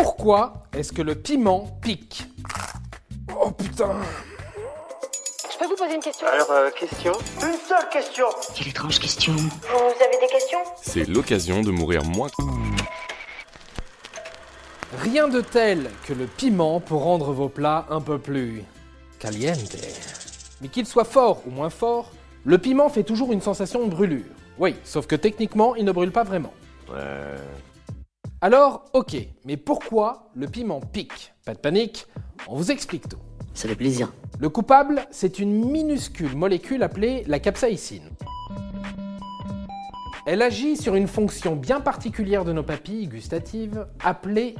Pourquoi 0.00 0.62
est-ce 0.72 0.92
que 0.92 1.02
le 1.02 1.16
piment 1.16 1.76
pique 1.82 2.28
Oh 3.36 3.50
putain 3.50 3.96
Je 5.50 5.58
peux 5.58 5.66
vous 5.66 5.74
poser 5.74 5.96
une 5.96 6.00
question 6.00 6.24
Alors, 6.28 6.48
euh, 6.52 6.70
question 6.70 7.12
Une 7.42 7.58
seule 7.68 7.88
question 7.90 8.26
Quelle 8.54 8.68
étrange 8.68 9.00
question. 9.00 9.32
Vous 9.32 10.04
avez 10.04 10.20
des 10.20 10.32
questions? 10.32 10.60
C'est 10.80 11.08
l'occasion 11.08 11.62
de 11.62 11.72
mourir 11.72 12.04
moins. 12.04 12.28
Rien 14.98 15.26
de 15.26 15.40
tel 15.40 15.90
que 16.06 16.12
le 16.12 16.26
piment 16.26 16.78
pour 16.78 17.02
rendre 17.02 17.32
vos 17.32 17.48
plats 17.48 17.84
un 17.90 18.00
peu 18.00 18.20
plus 18.20 18.62
caliente. 19.18 19.76
Mais 20.60 20.68
qu'il 20.68 20.86
soit 20.86 21.06
fort 21.06 21.42
ou 21.44 21.50
moins 21.50 21.70
fort, 21.70 22.12
le 22.44 22.58
piment 22.58 22.88
fait 22.88 23.02
toujours 23.02 23.32
une 23.32 23.42
sensation 23.42 23.84
de 23.84 23.90
brûlure. 23.90 24.22
Oui, 24.60 24.76
sauf 24.84 25.08
que 25.08 25.16
techniquement, 25.16 25.74
il 25.74 25.84
ne 25.84 25.90
brûle 25.90 26.12
pas 26.12 26.22
vraiment. 26.22 26.52
Alors, 28.40 28.84
ok, 28.92 29.16
mais 29.44 29.56
pourquoi 29.56 30.30
le 30.36 30.46
piment 30.46 30.78
pique? 30.78 31.34
Pas 31.44 31.54
de 31.54 31.58
panique, 31.58 32.06
on 32.46 32.54
vous 32.54 32.70
explique 32.70 33.08
tout. 33.08 33.18
Ça 33.52 33.66
fait 33.66 33.74
plaisir. 33.74 34.12
Le 34.38 34.48
coupable, 34.48 35.06
c'est 35.10 35.40
une 35.40 35.68
minuscule 35.68 36.36
molécule 36.36 36.84
appelée 36.84 37.24
la 37.26 37.40
capsaïcine. 37.40 38.08
Elle 40.24 40.42
agit 40.42 40.76
sur 40.76 40.94
une 40.94 41.08
fonction 41.08 41.56
bien 41.56 41.80
particulière 41.80 42.44
de 42.44 42.52
nos 42.52 42.62
papilles 42.62 43.08
gustatives 43.08 43.88
appelée 44.04 44.54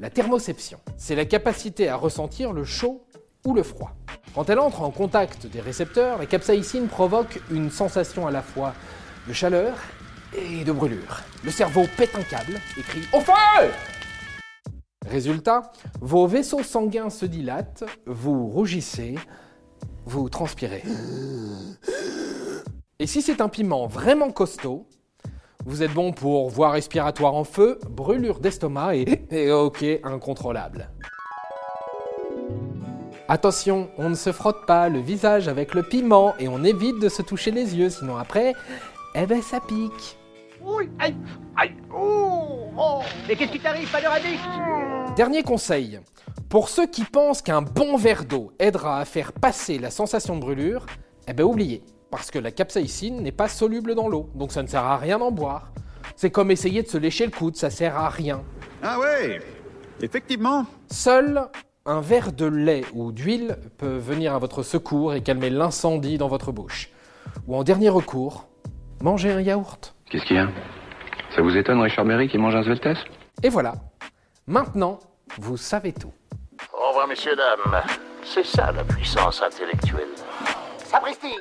la 0.00 0.10
thermoception. 0.10 0.80
C'est 0.96 1.14
la 1.14 1.24
capacité 1.24 1.88
à 1.88 1.94
ressentir 1.94 2.52
le 2.52 2.64
chaud 2.64 3.06
ou 3.46 3.54
le 3.54 3.62
froid. 3.62 3.92
Quand 4.34 4.50
elle 4.50 4.58
entre 4.58 4.82
en 4.82 4.90
contact 4.90 5.46
des 5.46 5.60
récepteurs, 5.60 6.18
la 6.18 6.26
capsaïcine 6.26 6.88
provoque 6.88 7.40
une 7.52 7.70
sensation 7.70 8.26
à 8.26 8.32
la 8.32 8.42
fois 8.42 8.74
de 9.28 9.32
chaleur 9.32 9.76
et 10.36 10.64
de 10.64 10.72
brûlure. 10.72 11.20
Le 11.44 11.50
cerveau 11.50 11.84
pète 11.96 12.14
un 12.14 12.22
câble 12.22 12.60
et 12.78 12.82
crie 12.82 13.02
Au 13.12 13.20
feu 13.20 13.32
Résultat, 15.08 15.72
vos 16.00 16.26
vaisseaux 16.26 16.62
sanguins 16.62 17.10
se 17.10 17.26
dilatent, 17.26 17.84
vous 18.06 18.46
rougissez, 18.46 19.16
vous 20.04 20.28
transpirez. 20.28 20.84
Et 22.98 23.06
si 23.06 23.22
c'est 23.22 23.40
un 23.40 23.48
piment 23.48 23.86
vraiment 23.86 24.30
costaud, 24.30 24.86
vous 25.64 25.82
êtes 25.82 25.92
bon 25.92 26.12
pour 26.12 26.50
voie 26.50 26.70
respiratoire 26.70 27.34
en 27.34 27.44
feu, 27.44 27.78
brûlure 27.88 28.40
d'estomac 28.40 28.96
et, 28.96 29.26
et 29.30 29.50
ok 29.50 29.84
incontrôlable. 30.04 30.90
Attention, 33.28 33.90
on 33.96 34.10
ne 34.10 34.14
se 34.14 34.32
frotte 34.32 34.66
pas 34.66 34.88
le 34.88 34.98
visage 34.98 35.48
avec 35.48 35.74
le 35.74 35.82
piment 35.82 36.34
et 36.38 36.48
on 36.48 36.64
évite 36.64 36.98
de 37.00 37.08
se 37.08 37.22
toucher 37.22 37.52
les 37.52 37.76
yeux, 37.76 37.88
sinon 37.88 38.16
après, 38.16 38.54
eh 39.14 39.26
ben 39.26 39.40
ça 39.40 39.60
pique. 39.60 40.19
Oui, 40.62 40.88
aïe, 40.98 41.16
aïe, 41.56 41.74
oh, 41.94 42.68
oh. 42.76 43.00
Mais 43.28 43.36
qu'est-ce 43.36 43.52
qui 43.52 43.60
t'arrive, 43.60 43.90
pas 43.90 44.00
de 44.00 44.06
radix 44.06 44.38
Dernier 45.16 45.42
conseil, 45.42 46.00
pour 46.48 46.68
ceux 46.68 46.86
qui 46.86 47.04
pensent 47.04 47.42
qu'un 47.42 47.62
bon 47.62 47.96
verre 47.96 48.24
d'eau 48.24 48.52
aidera 48.58 49.00
à 49.00 49.04
faire 49.04 49.32
passer 49.32 49.78
la 49.78 49.90
sensation 49.90 50.36
de 50.36 50.40
brûlure, 50.40 50.86
eh 51.28 51.32
ben 51.32 51.44
oubliez, 51.44 51.82
parce 52.10 52.30
que 52.30 52.38
la 52.38 52.50
capsaïcine 52.50 53.22
n'est 53.22 53.32
pas 53.32 53.48
soluble 53.48 53.94
dans 53.94 54.08
l'eau, 54.08 54.28
donc 54.34 54.52
ça 54.52 54.62
ne 54.62 54.68
sert 54.68 54.84
à 54.84 54.96
rien 54.96 55.18
d'en 55.18 55.30
boire. 55.30 55.72
C'est 56.16 56.30
comme 56.30 56.50
essayer 56.50 56.82
de 56.82 56.88
se 56.88 56.98
lécher 56.98 57.24
le 57.24 57.32
coude, 57.32 57.56
ça 57.56 57.70
sert 57.70 57.96
à 57.96 58.08
rien. 58.08 58.42
Ah 58.82 58.98
ouais, 58.98 59.40
effectivement. 60.02 60.66
Seul 60.90 61.48
un 61.86 62.00
verre 62.00 62.32
de 62.32 62.46
lait 62.46 62.84
ou 62.94 63.10
d'huile 63.10 63.56
peut 63.78 63.96
venir 63.96 64.34
à 64.34 64.38
votre 64.38 64.62
secours 64.62 65.14
et 65.14 65.22
calmer 65.22 65.50
l'incendie 65.50 66.18
dans 66.18 66.28
votre 66.28 66.52
bouche. 66.52 66.90
Ou 67.46 67.56
en 67.56 67.64
dernier 67.64 67.88
recours, 67.88 68.48
mangez 69.02 69.30
un 69.30 69.40
yaourt. 69.40 69.94
Qu'est-ce 70.10 70.24
qu'il 70.24 70.36
y 70.36 70.40
a? 70.40 70.48
Ça 71.34 71.40
vous 71.40 71.56
étonne, 71.56 71.80
Richard 71.80 72.04
Berry, 72.04 72.28
qui 72.28 72.36
mange 72.36 72.56
un 72.56 72.64
Sveltes 72.64 72.98
Et 73.44 73.48
voilà. 73.48 73.74
Maintenant, 74.48 74.98
vous 75.38 75.56
savez 75.56 75.92
tout. 75.92 76.12
Au 76.72 76.88
revoir, 76.88 77.06
messieurs, 77.06 77.36
dames. 77.36 77.80
C'est 78.24 78.44
ça 78.44 78.72
la 78.72 78.82
puissance 78.82 79.40
intellectuelle. 79.40 80.08
Sapristi 80.78 81.36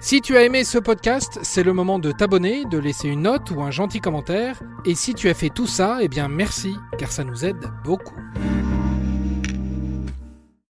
Si 0.00 0.20
tu 0.20 0.36
as 0.36 0.44
aimé 0.44 0.62
ce 0.62 0.78
podcast, 0.78 1.40
c'est 1.42 1.64
le 1.64 1.72
moment 1.72 1.98
de 1.98 2.12
t'abonner, 2.12 2.64
de 2.66 2.78
laisser 2.78 3.08
une 3.08 3.22
note 3.22 3.50
ou 3.50 3.60
un 3.62 3.72
gentil 3.72 4.00
commentaire. 4.00 4.60
Et 4.86 4.94
si 4.94 5.14
tu 5.14 5.28
as 5.28 5.34
fait 5.34 5.50
tout 5.50 5.66
ça, 5.66 5.98
eh 6.00 6.08
bien 6.08 6.28
merci, 6.28 6.76
car 6.96 7.10
ça 7.10 7.24
nous 7.24 7.44
aide 7.44 7.68
beaucoup. 7.84 8.14